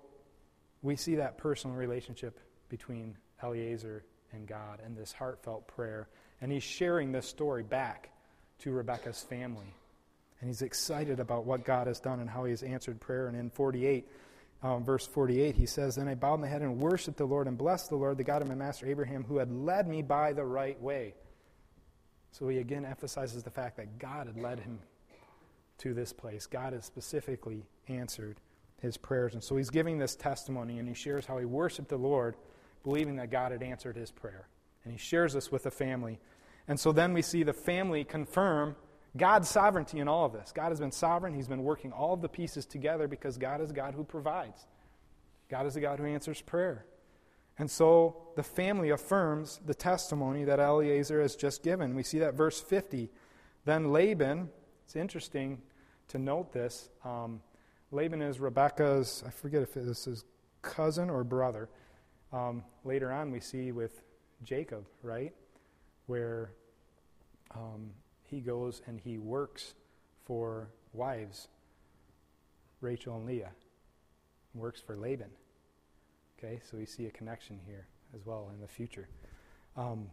[0.81, 2.39] we see that personal relationship
[2.69, 6.07] between Eliezer and God and this heartfelt prayer.
[6.41, 8.09] And he's sharing this story back
[8.59, 9.73] to Rebecca's family.
[10.39, 13.27] And he's excited about what God has done and how he has answered prayer.
[13.27, 14.07] And in 48,
[14.63, 17.57] um, verse 48, he says, Then I bowed my head and worshiped the Lord and
[17.57, 20.43] blessed the Lord, the God of my master Abraham, who had led me by the
[20.43, 21.13] right way.
[22.31, 24.79] So he again emphasizes the fact that God had led him
[25.79, 26.45] to this place.
[26.45, 28.37] God has specifically answered
[28.81, 29.33] his prayers.
[29.33, 32.35] And so he's giving this testimony and he shares how he worshiped the Lord,
[32.83, 34.47] believing that God had answered his prayer.
[34.83, 36.19] And he shares this with the family.
[36.67, 38.75] And so then we see the family confirm
[39.15, 40.51] God's sovereignty in all of this.
[40.51, 41.33] God has been sovereign.
[41.33, 44.65] He's been working all of the pieces together because God is God who provides.
[45.49, 46.85] God is a God who answers prayer.
[47.59, 51.93] And so the family affirms the testimony that Eliezer has just given.
[51.93, 53.11] We see that verse 50.
[53.65, 54.49] Then Laban,
[54.85, 55.61] it's interesting
[56.07, 56.89] to note this.
[57.03, 57.41] Um,
[57.91, 60.23] Laban is Rebekah's, I forget if this is
[60.61, 61.69] cousin or brother.
[62.31, 64.01] Um, later on, we see with
[64.43, 65.33] Jacob, right?
[66.05, 66.53] Where
[67.53, 67.91] um,
[68.23, 69.73] he goes and he works
[70.25, 71.49] for wives,
[72.79, 73.51] Rachel and Leah,
[74.53, 75.29] works for Laban.
[76.39, 79.09] Okay, so we see a connection here as well in the future.
[79.75, 80.07] Um,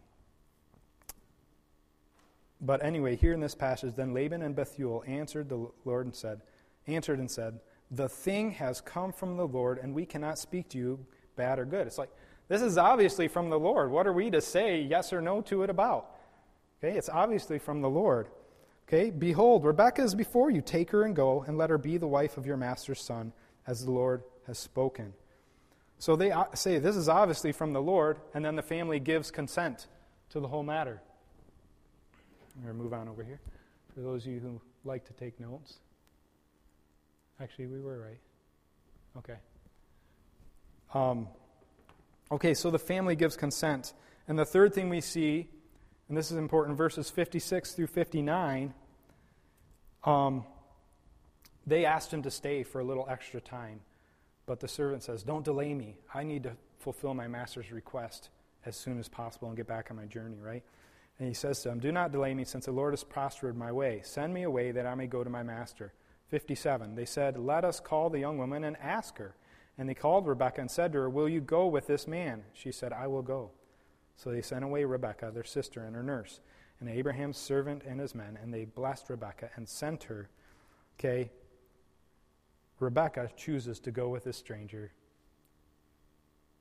[2.59, 6.41] but anyway, here in this passage, then Laban and Bethuel answered the Lord and said,
[6.87, 7.59] answered and said,
[7.91, 11.65] the thing has come from the Lord, and we cannot speak to you bad or
[11.65, 11.87] good.
[11.87, 12.11] It's like,
[12.47, 13.91] this is obviously from the Lord.
[13.91, 16.15] What are we to say yes or no to it about?
[16.83, 18.27] Okay, it's obviously from the Lord.
[18.87, 20.61] Okay, behold, Rebekah is before you.
[20.61, 23.33] Take her and go, and let her be the wife of your master's son,
[23.67, 25.13] as the Lord has spoken.
[25.99, 29.29] So they uh, say, This is obviously from the Lord, and then the family gives
[29.29, 29.87] consent
[30.29, 31.01] to the whole matter.
[32.55, 33.39] I'm going to move on over here
[33.93, 35.79] for those of you who like to take notes.
[37.41, 38.19] Actually, we were right.
[39.17, 39.37] Okay.
[40.93, 41.27] Um,
[42.31, 43.93] okay, so the family gives consent.
[44.27, 45.47] And the third thing we see,
[46.07, 48.73] and this is important, verses 56 through 59,
[50.03, 50.45] um,
[51.65, 53.81] they asked him to stay for a little extra time.
[54.45, 55.97] But the servant says, Don't delay me.
[56.13, 58.29] I need to fulfill my master's request
[58.65, 60.63] as soon as possible and get back on my journey, right?
[61.19, 63.71] And he says to him, Do not delay me, since the Lord has prospered my
[63.71, 64.01] way.
[64.03, 65.93] Send me away that I may go to my master.
[66.29, 66.95] 57.
[66.95, 69.35] They said, Let us call the young woman and ask her.
[69.77, 72.43] And they called Rebekah and said to her, Will you go with this man?
[72.53, 73.51] She said, I will go.
[74.15, 76.41] So they sent away Rebekah, their sister, and her nurse,
[76.79, 80.29] and Abraham's servant and his men, and they blessed Rebekah and sent her.
[80.99, 81.31] Okay,
[82.79, 84.91] Rebekah chooses to go with this stranger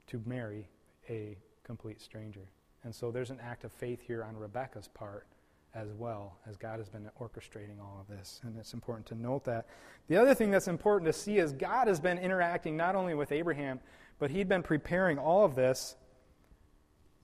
[0.06, 0.68] to marry
[1.10, 2.48] a complete stranger.
[2.84, 5.26] And so there's an act of faith here on Rebekah's part
[5.74, 8.40] as well, as God has been orchestrating all of this.
[8.42, 9.66] And it's important to note that.
[10.08, 13.32] The other thing that's important to see is God has been interacting not only with
[13.32, 13.80] Abraham,
[14.18, 15.96] but he'd been preparing all of this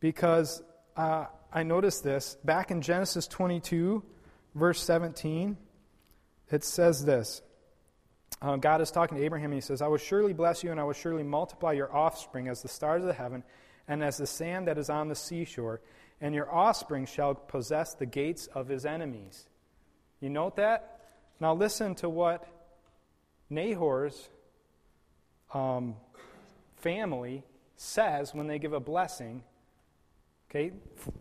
[0.01, 0.63] because
[0.97, 4.03] uh, I noticed this back in Genesis 22,
[4.55, 5.57] verse 17.
[6.51, 7.43] It says this
[8.43, 10.79] uh, God is talking to Abraham, and he says, I will surely bless you, and
[10.79, 13.43] I will surely multiply your offspring as the stars of the heaven
[13.89, 15.81] and as the sand that is on the seashore,
[16.21, 19.47] and your offspring shall possess the gates of his enemies.
[20.21, 21.01] You note that?
[21.41, 22.47] Now listen to what
[23.51, 24.29] Nahor's
[25.53, 25.97] um,
[26.77, 27.43] family
[27.77, 29.43] says when they give a blessing,
[30.51, 30.73] okay,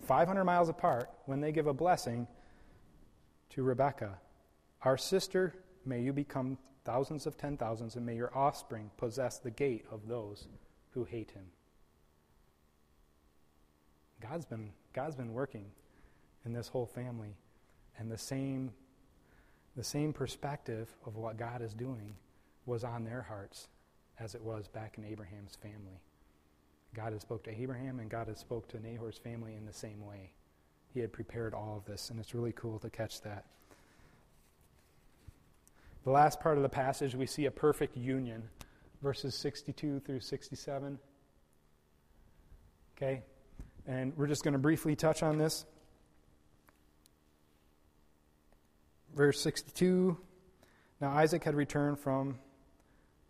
[0.07, 2.27] 500 miles apart, when they give a blessing
[3.49, 4.17] to Rebekah.
[4.83, 5.53] Our sister,
[5.85, 10.07] may you become thousands of ten thousands, and may your offspring possess the gate of
[10.07, 10.47] those
[10.91, 11.45] who hate him.
[14.21, 15.65] God's been, God's been working
[16.45, 17.35] in this whole family,
[17.97, 18.71] and the same,
[19.75, 22.15] the same perspective of what God is doing
[22.65, 23.67] was on their hearts
[24.19, 25.99] as it was back in Abraham's family.
[26.95, 30.05] God had spoke to Abraham, and God had spoke to Nahor's family in the same
[30.05, 30.31] way.
[30.93, 33.45] He had prepared all of this, and it's really cool to catch that.
[36.03, 38.43] The last part of the passage, we see a perfect union,
[39.01, 40.99] verses 62 through 67.
[42.95, 43.23] Okay?
[43.87, 45.65] And we're just going to briefly touch on this.
[49.15, 50.17] Verse 62
[51.01, 52.39] Now Isaac had returned from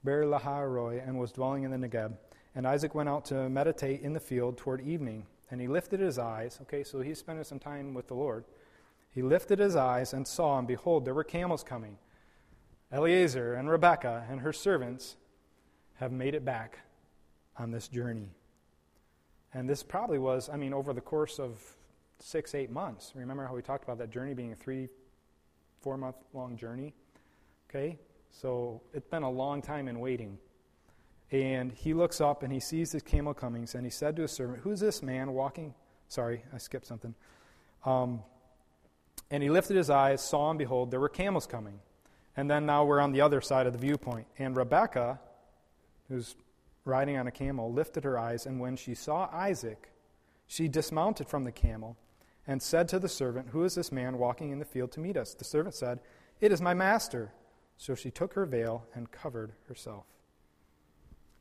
[0.04, 2.14] Beer Lahai Roi and was dwelling in the Negeb.
[2.56, 5.26] And Isaac went out to meditate in the field toward evening.
[5.50, 6.60] And he lifted his eyes.
[6.64, 8.46] Okay, so he's spending some time with the Lord.
[9.12, 11.98] He lifted his eyes and saw, and behold, there were camels coming.
[12.92, 15.16] Eliezer and Rebekah and her servants
[15.96, 16.80] have made it back
[17.58, 18.30] on this journey.
[19.54, 21.62] And this probably was, I mean, over the course of
[22.20, 23.12] six, eight months.
[23.16, 24.90] Remember how we talked about that journey being a three,
[25.82, 26.94] four month long journey?
[27.70, 28.00] Okay?
[28.32, 30.38] So it's been a long time in waiting.
[31.32, 34.32] And he looks up and he sees the camel coming, and he said to his
[34.32, 35.74] servant, Who's this man walking?
[36.08, 37.16] Sorry, I skipped something.
[37.86, 38.22] Um,
[39.32, 41.80] and he lifted his eyes, saw, and behold, there were camels coming.
[42.38, 44.28] And then now we're on the other side of the viewpoint.
[44.38, 45.20] And Rebekah,
[46.08, 46.36] who's
[46.86, 49.92] riding on a camel, lifted her eyes, and when she saw Isaac,
[50.48, 51.98] she dismounted from the camel
[52.46, 55.18] and said to the servant, Who is this man walking in the field to meet
[55.18, 55.34] us?
[55.34, 56.00] The servant said,
[56.42, 57.32] It is my master.
[57.78, 60.06] So she took her veil and covered herself.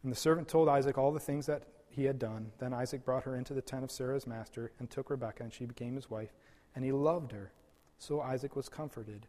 [0.02, 2.52] And the servant told Isaac all the things that he had done.
[2.58, 5.66] Then Isaac brought her into the tent of Sarah's master and took Rebekah, and she
[5.66, 6.32] became his wife,
[6.74, 7.52] and he loved her.
[7.98, 9.26] So Isaac was comforted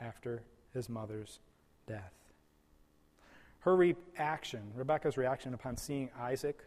[0.00, 1.40] after his mother's
[1.86, 2.12] death.
[3.64, 6.64] Her reaction, Rebekah's reaction upon seeing Isaac,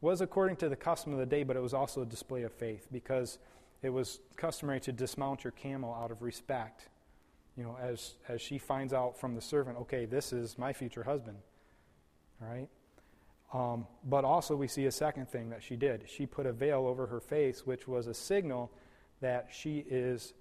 [0.00, 2.54] was according to the custom of the day, but it was also a display of
[2.54, 3.38] faith because
[3.82, 6.88] it was customary to dismount your camel out of respect.
[7.54, 11.02] You know, as, as she finds out from the servant, okay, this is my future
[11.02, 11.36] husband.
[12.40, 12.68] All right?
[13.52, 16.04] Um, but also, we see a second thing that she did.
[16.08, 18.70] She put a veil over her face, which was a signal
[19.20, 20.32] that she is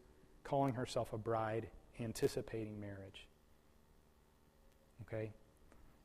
[0.45, 1.67] calling herself a bride
[1.99, 3.27] anticipating marriage.
[5.01, 5.33] Okay?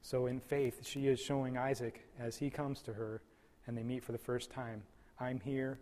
[0.02, 3.22] So, in faith, she is showing Isaac as he comes to her
[3.66, 4.82] and they meet for the first time
[5.20, 5.78] I'm here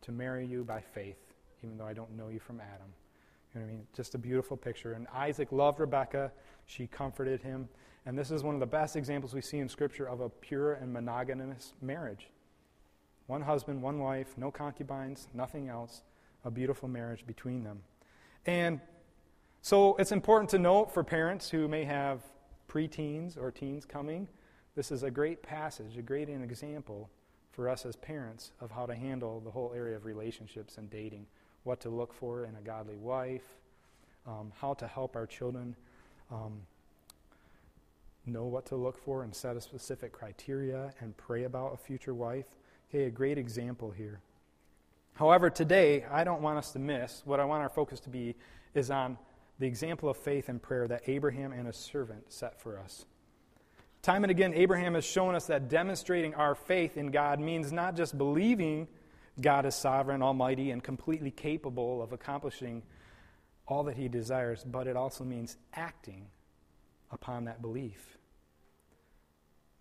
[0.00, 2.88] to marry you by faith, even though I don't know you from Adam.
[3.52, 3.86] You know what I mean?
[3.94, 4.94] Just a beautiful picture.
[4.94, 6.32] And Isaac loved Rebekah.
[6.64, 7.68] She comforted him.
[8.06, 10.74] And this is one of the best examples we see in Scripture of a pure
[10.74, 12.28] and monogamous marriage.
[13.26, 16.02] One husband, one wife, no concubines, nothing else.
[16.44, 17.82] A beautiful marriage between them.
[18.46, 18.80] And
[19.60, 22.22] so it's important to note for parents who may have
[22.70, 24.28] preteens or teens coming,
[24.76, 27.10] this is a great passage, a great example
[27.50, 31.26] for us as parents of how to handle the whole area of relationships and dating,
[31.64, 33.42] what to look for in a godly wife,
[34.26, 35.74] um, how to help our children
[36.30, 36.60] um,
[38.24, 42.14] know what to look for and set a specific criteria and pray about a future
[42.14, 42.46] wife.
[42.88, 44.20] Okay, a great example here.
[45.14, 48.36] However, today, I don't want us to miss what I want our focus to be
[48.74, 49.18] is on
[49.60, 53.04] the example of faith and prayer that Abraham and his servant set for us.
[54.02, 57.94] Time and again, Abraham has shown us that demonstrating our faith in God means not
[57.94, 58.88] just believing
[59.38, 62.82] God is sovereign, almighty, and completely capable of accomplishing
[63.66, 66.26] all that he desires, but it also means acting
[67.10, 68.16] upon that belief.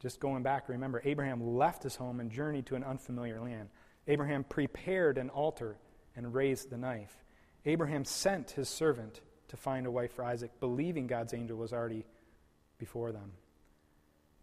[0.01, 3.69] Just going back, remember, Abraham left his home and journeyed to an unfamiliar land.
[4.07, 5.77] Abraham prepared an altar
[6.17, 7.23] and raised the knife.
[7.65, 12.05] Abraham sent his servant to find a wife for Isaac, believing God's angel was already
[12.77, 13.33] before them.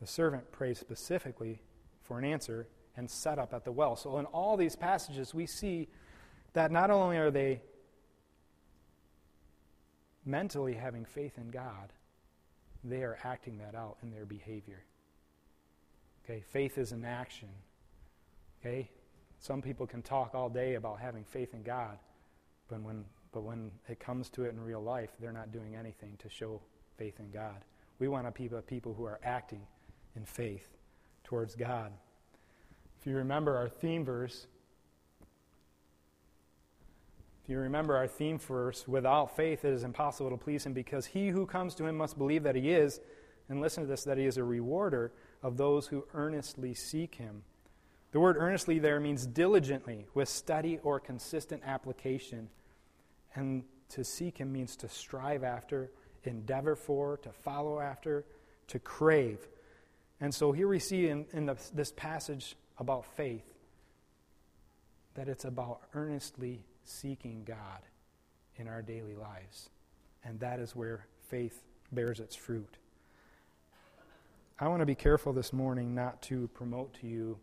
[0.00, 1.62] The servant prayed specifically
[2.02, 3.96] for an answer and set up at the well.
[3.96, 5.88] So, in all these passages, we see
[6.52, 7.62] that not only are they
[10.24, 11.92] mentally having faith in God,
[12.84, 14.82] they are acting that out in their behavior.
[16.24, 17.48] Okay, faith is an action.
[18.61, 18.90] Okay?
[19.38, 21.98] Some people can talk all day about having faith in God,
[22.68, 26.16] but when, but when it comes to it in real life, they're not doing anything
[26.18, 26.60] to show
[26.96, 27.64] faith in God.
[27.98, 29.62] We want to people, people who are acting
[30.14, 30.68] in faith
[31.24, 31.92] towards God.
[33.00, 34.46] If you remember our theme verse,
[37.44, 41.06] if you remember our theme verse, without faith it is impossible to please him because
[41.06, 43.00] he who comes to him must believe that he is,
[43.48, 45.12] and listen to this, that he is a rewarder
[45.42, 47.42] of those who earnestly seek him.
[48.12, 52.48] The word earnestly there means diligently, with study or consistent application.
[53.37, 55.91] And to seek him means to strive after,
[56.24, 58.24] endeavor for, to follow after,
[58.68, 59.47] to crave.
[60.20, 63.45] And so here we see in, in the, this passage about faith
[65.14, 67.80] that it's about earnestly seeking God
[68.57, 69.70] in our daily lives.
[70.24, 71.62] And that is where faith
[71.93, 72.78] bears its fruit.
[74.59, 77.39] I want to be careful this morning not to promote to you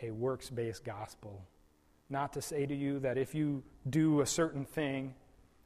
[0.00, 1.42] a works based gospel.
[2.08, 5.14] Not to say to you that if you do a certain thing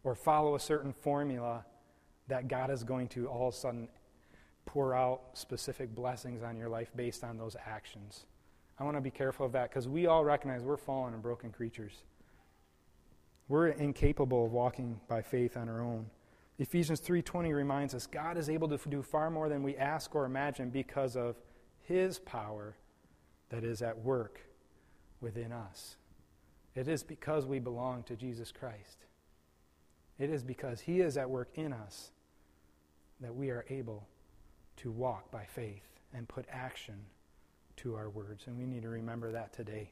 [0.04, 1.64] or follow a certain formula,
[2.28, 3.88] that God is going to all of a sudden
[4.66, 8.26] pour out specific blessings on your life based on those actions.
[8.78, 11.50] I want to be careful of that because we all recognize we're fallen and broken
[11.50, 12.02] creatures.
[13.48, 16.10] We're incapable of walking by faith on our own.
[16.58, 20.24] Ephesians 3:20 reminds us God is able to do far more than we ask or
[20.24, 21.40] imagine because of
[21.80, 22.76] his power
[23.48, 24.40] that is at work
[25.20, 25.96] within us.
[26.74, 29.06] It is because we belong to Jesus Christ.
[30.18, 32.10] It is because he is at work in us
[33.20, 34.06] that we are able
[34.78, 36.96] to walk by faith and put action
[37.76, 38.44] to our words.
[38.46, 39.90] And we need to remember that today.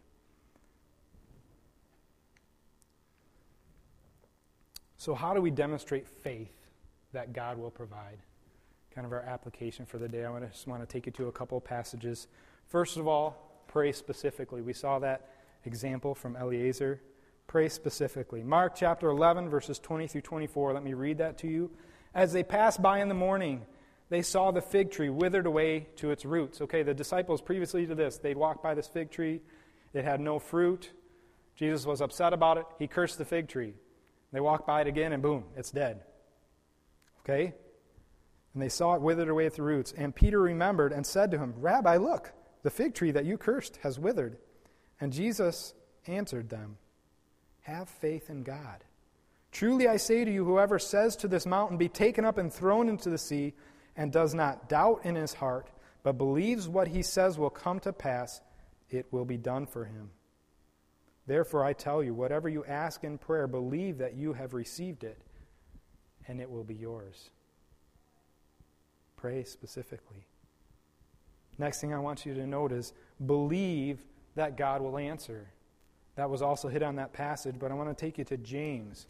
[4.97, 6.71] So, how do we demonstrate faith
[7.13, 8.19] that God will provide?
[8.93, 10.25] Kind of our application for the day.
[10.25, 12.27] I just want to take you to a couple of passages.
[12.67, 14.63] First of all, pray specifically.
[14.63, 15.31] We saw that
[15.65, 17.01] example from Eliezer.
[17.47, 18.43] Pray specifically.
[18.43, 20.73] Mark chapter 11, verses 20 through 24.
[20.75, 21.71] Let me read that to you.
[22.15, 23.67] As they passed by in the morning,
[24.09, 26.61] they saw the fig tree withered away to its roots.
[26.61, 29.41] Okay, the disciples previously to this, they'd walked by this fig tree,
[29.93, 30.91] it had no fruit.
[31.55, 32.67] Jesus was upset about it.
[32.79, 33.75] He cursed the fig tree.
[34.33, 36.03] They walked by it again, and boom, it's dead.
[37.21, 37.55] Okay?
[38.53, 39.93] And they saw it withered away at the roots.
[39.97, 42.33] And Peter remembered and said to him, Rabbi, look,
[42.63, 44.37] the fig tree that you cursed has withered.
[45.01, 45.75] And Jesus
[46.07, 46.77] answered them,
[47.67, 48.85] Have faith in God.
[49.51, 52.89] Truly I say to you, whoever says to this mountain, Be taken up and thrown
[52.89, 53.55] into the sea,
[53.97, 55.69] and does not doubt in his heart,
[56.05, 58.41] but believes what he says will come to pass,
[58.89, 60.11] it will be done for him.
[61.27, 65.21] Therefore, I tell you, whatever you ask in prayer, believe that you have received it,
[66.29, 67.31] and it will be yours.
[69.17, 70.25] Pray specifically.
[71.59, 72.93] Next thing I want you to note is
[73.27, 74.05] believe
[74.37, 75.49] that God will answer.
[76.17, 79.07] That was also hit on that passage, but I want to take you to James.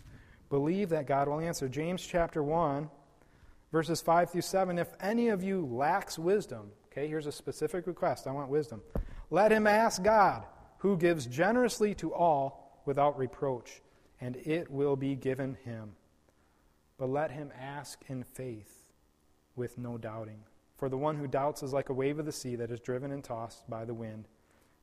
[0.50, 1.68] Believe that God will answer.
[1.68, 2.90] James chapter 1,
[3.72, 4.78] verses 5 through 7.
[4.78, 8.26] If any of you lacks wisdom, okay, here's a specific request.
[8.26, 8.82] I want wisdom.
[9.30, 10.44] Let him ask God
[10.78, 13.82] who gives generously to all without reproach,
[14.20, 15.92] and it will be given him.
[16.98, 18.84] But let him ask in faith,
[19.54, 20.40] with no doubting.
[20.76, 23.10] For the one who doubts is like a wave of the sea that is driven
[23.10, 24.28] and tossed by the wind.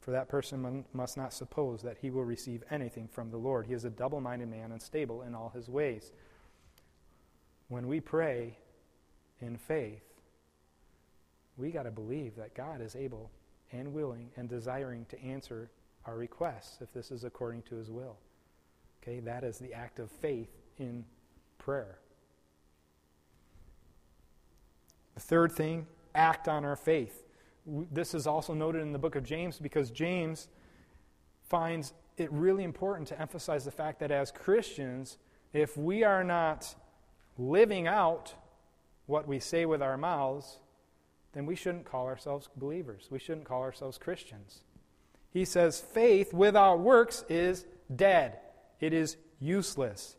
[0.03, 3.67] For that person must not suppose that he will receive anything from the Lord.
[3.67, 6.11] He is a double minded man, unstable in all his ways.
[7.69, 8.57] When we pray
[9.39, 10.03] in faith,
[11.55, 13.31] we got to believe that God is able
[13.71, 15.71] and willing and desiring to answer
[16.05, 18.17] our requests if this is according to his will.
[19.01, 20.49] Okay, that is the act of faith
[20.79, 21.05] in
[21.59, 21.99] prayer.
[25.15, 27.23] The third thing, act on our faith.
[27.65, 30.49] This is also noted in the book of James because James
[31.43, 35.17] finds it really important to emphasize the fact that as Christians,
[35.53, 36.75] if we are not
[37.37, 38.33] living out
[39.05, 40.59] what we say with our mouths,
[41.33, 43.07] then we shouldn't call ourselves believers.
[43.09, 44.63] We shouldn't call ourselves Christians.
[45.31, 48.39] He says, faith without works is dead,
[48.79, 50.15] it is useless.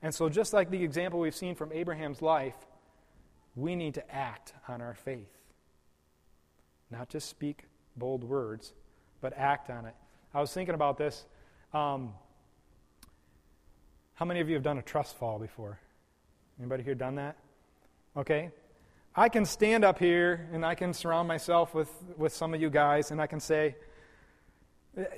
[0.00, 2.56] And so, just like the example we've seen from Abraham's life,
[3.56, 5.43] we need to act on our faith.
[6.94, 7.64] Not just speak
[7.96, 8.72] bold words,
[9.20, 9.94] but act on it.
[10.32, 11.24] I was thinking about this.
[11.72, 12.14] Um,
[14.14, 15.80] how many of you have done a trust fall before?
[16.60, 17.36] Anybody here done that?
[18.16, 18.52] Okay.
[19.16, 22.70] I can stand up here and I can surround myself with, with some of you
[22.70, 23.74] guys and I can say,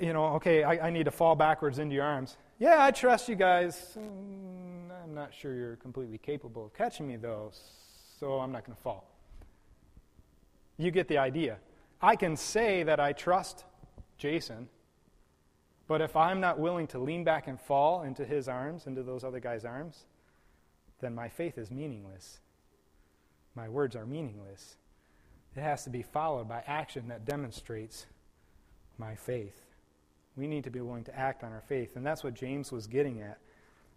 [0.01, 2.37] you know, okay, I, I, need to fall backwards into your arms.
[2.57, 3.95] Yeah, I trust you guys.
[3.95, 7.51] Mm, I'm not sure you're completely capable of catching me, though,
[8.19, 9.16] so I'm not going to fall.
[10.77, 11.57] You get the idea.
[12.01, 13.65] I can say that I trust
[14.17, 14.69] Jason,
[15.87, 19.23] but if I'm not willing to lean back and fall into his arms, into those
[19.23, 20.05] other guys' arms,
[20.99, 22.39] then my faith is meaningless.
[23.55, 24.75] My words are meaningless.
[25.55, 28.05] It has to be followed by action that demonstrates
[28.99, 29.65] my faith.
[30.35, 31.95] We need to be willing to act on our faith.
[31.95, 33.39] And that's what James was getting at.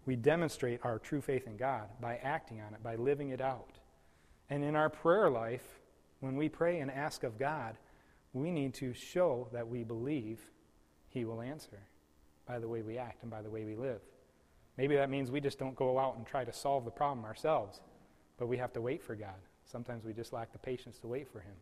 [0.07, 3.77] We demonstrate our true faith in God by acting on it, by living it out.
[4.49, 5.80] And in our prayer life,
[6.21, 7.75] when we pray and ask of God,
[8.33, 10.39] we need to show that we believe
[11.09, 11.79] He will answer
[12.47, 13.99] by the way we act and by the way we live.
[14.77, 17.81] Maybe that means we just don't go out and try to solve the problem ourselves,
[18.37, 19.35] but we have to wait for God.
[19.65, 21.53] Sometimes we just lack the patience to wait for Him.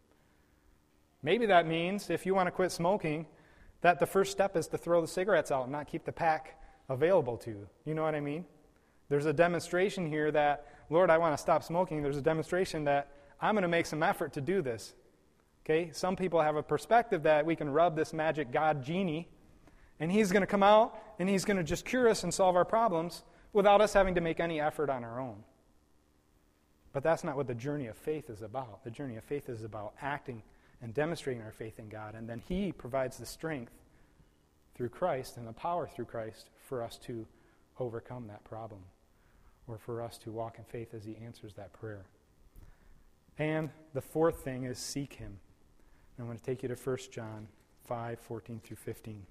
[1.24, 3.26] Maybe that means if you want to quit smoking,
[3.82, 6.62] that the first step is to throw the cigarettes out and not keep the pack
[6.90, 7.70] available to you.
[7.86, 8.46] You know what I mean?
[9.10, 12.04] There's a demonstration here that, Lord, I want to stop smoking.
[12.04, 13.10] There's a demonstration that
[13.42, 14.94] I'm going to make some effort to do this.
[15.66, 15.92] Okay?
[15.94, 19.30] Some people have a perspective that we can rub this magic God genie
[20.00, 22.56] and he's going to come out and he's going to just cure us and solve
[22.56, 25.44] our problems without us having to make any effort on our own.
[26.94, 28.84] But that's not what the journey of faith is about.
[28.84, 30.42] The journey of faith is about acting
[30.82, 32.16] and demonstrating our faith in God.
[32.16, 33.74] And then He provides the strength
[34.76, 37.28] through Christ and the power through Christ for us to
[37.80, 38.82] overcome that problem
[39.68, 42.06] or for us to walk in faith as He answers that prayer.
[43.40, 45.40] And the fourth thing is seek Him.
[46.20, 47.48] I'm going to take you to 1 John
[47.86, 49.26] 5 14 through 15.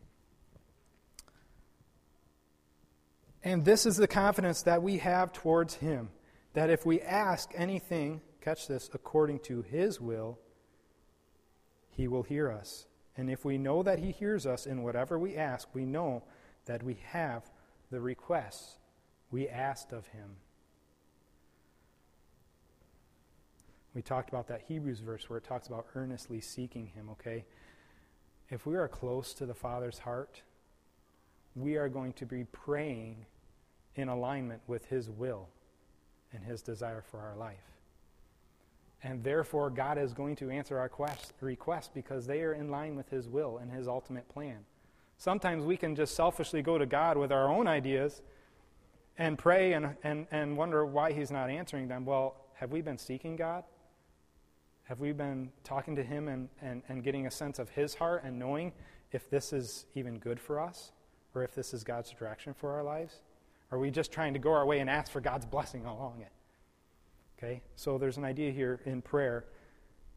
[3.45, 6.09] And this is the confidence that we have towards Him
[6.55, 10.39] that if we ask anything, catch this, according to His will,
[11.91, 12.87] He will hear us.
[13.17, 16.25] And if we know that He hears us in whatever we ask, we know
[16.65, 17.49] that we have
[17.91, 18.79] the requests
[19.31, 20.37] we asked of Him.
[23.95, 27.45] We talked about that Hebrews verse where it talks about earnestly seeking Him, okay?
[28.51, 30.43] If we are close to the Father's heart,
[31.55, 33.27] we are going to be praying
[33.95, 35.49] in alignment with His will
[36.33, 37.57] and His desire for our life.
[39.03, 42.97] And therefore, God is going to answer our quest, requests because they are in line
[42.97, 44.59] with His will and His ultimate plan.
[45.19, 48.23] Sometimes we can just selfishly go to God with our own ideas
[49.17, 52.05] and pray and, and, and wonder why He's not answering them.
[52.05, 53.65] Well, have we been seeking God?
[54.89, 58.23] Have we been talking to Him and, and, and getting a sense of His heart
[58.25, 58.73] and knowing
[59.13, 60.93] if this is even good for us
[61.35, 63.21] or if this is God's direction for our lives?
[63.71, 66.33] Are we just trying to go our way and ask for God's blessing along it?
[67.37, 67.61] Okay?
[67.77, 69.45] So there's an idea here in prayer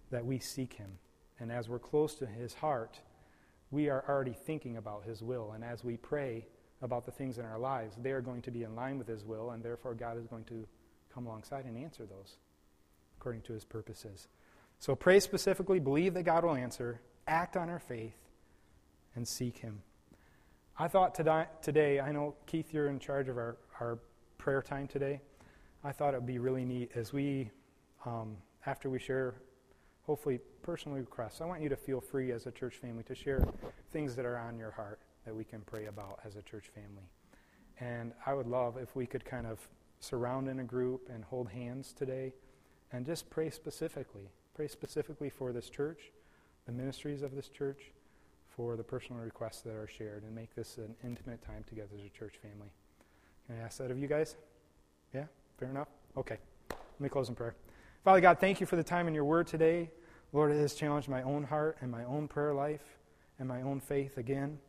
[0.09, 0.91] that we seek Him.
[1.41, 2.97] And as we're close to His heart,
[3.71, 5.51] we are already thinking about His will.
[5.51, 6.47] And as we pray
[6.81, 9.25] about the things in our lives, they are going to be in line with His
[9.25, 10.65] will, and therefore God is going to
[11.13, 12.37] come alongside and answer those
[13.17, 14.29] according to His purposes.
[14.81, 18.17] So pray specifically, believe that God will answer, act on our faith,
[19.13, 19.83] and seek Him.
[20.75, 23.99] I thought today, I know, Keith, you're in charge of our, our
[24.39, 25.21] prayer time today.
[25.83, 27.51] I thought it would be really neat as we,
[28.07, 29.35] um, after we share,
[30.07, 33.45] hopefully, personal requests, I want you to feel free as a church family to share
[33.91, 37.07] things that are on your heart that we can pray about as a church family.
[37.79, 39.59] And I would love if we could kind of
[39.99, 42.33] surround in a group and hold hands today
[42.91, 44.31] and just pray specifically.
[44.61, 46.11] Pray specifically for this church,
[46.67, 47.79] the ministries of this church,
[48.55, 52.05] for the personal requests that are shared and make this an intimate time together as
[52.05, 52.69] a church family.
[53.47, 54.35] Can I ask that of you guys?
[55.15, 55.23] Yeah?
[55.57, 55.87] Fair enough?
[56.15, 56.37] Okay.
[56.69, 57.55] Let me close in prayer.
[58.03, 59.89] Father God, thank you for the time in your word today.
[60.31, 62.99] Lord, it has challenged my own heart and my own prayer life
[63.39, 64.59] and my own faith again.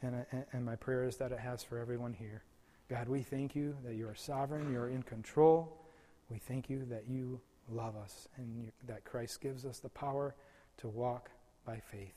[0.00, 2.44] And, uh, and my prayer is that it has for everyone here.
[2.88, 5.82] God, we thank you that you are sovereign, you are in control.
[6.30, 10.34] We thank you that you love us and you, that Christ gives us the power
[10.78, 11.30] to walk
[11.66, 12.14] by faith.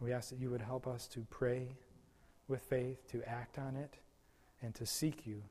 [0.00, 1.68] We ask that you would help us to pray
[2.48, 3.94] with faith, to act on it,
[4.62, 5.42] and to seek you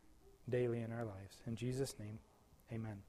[0.49, 1.41] daily in our lives.
[1.47, 2.19] In Jesus' name,
[2.71, 3.01] amen.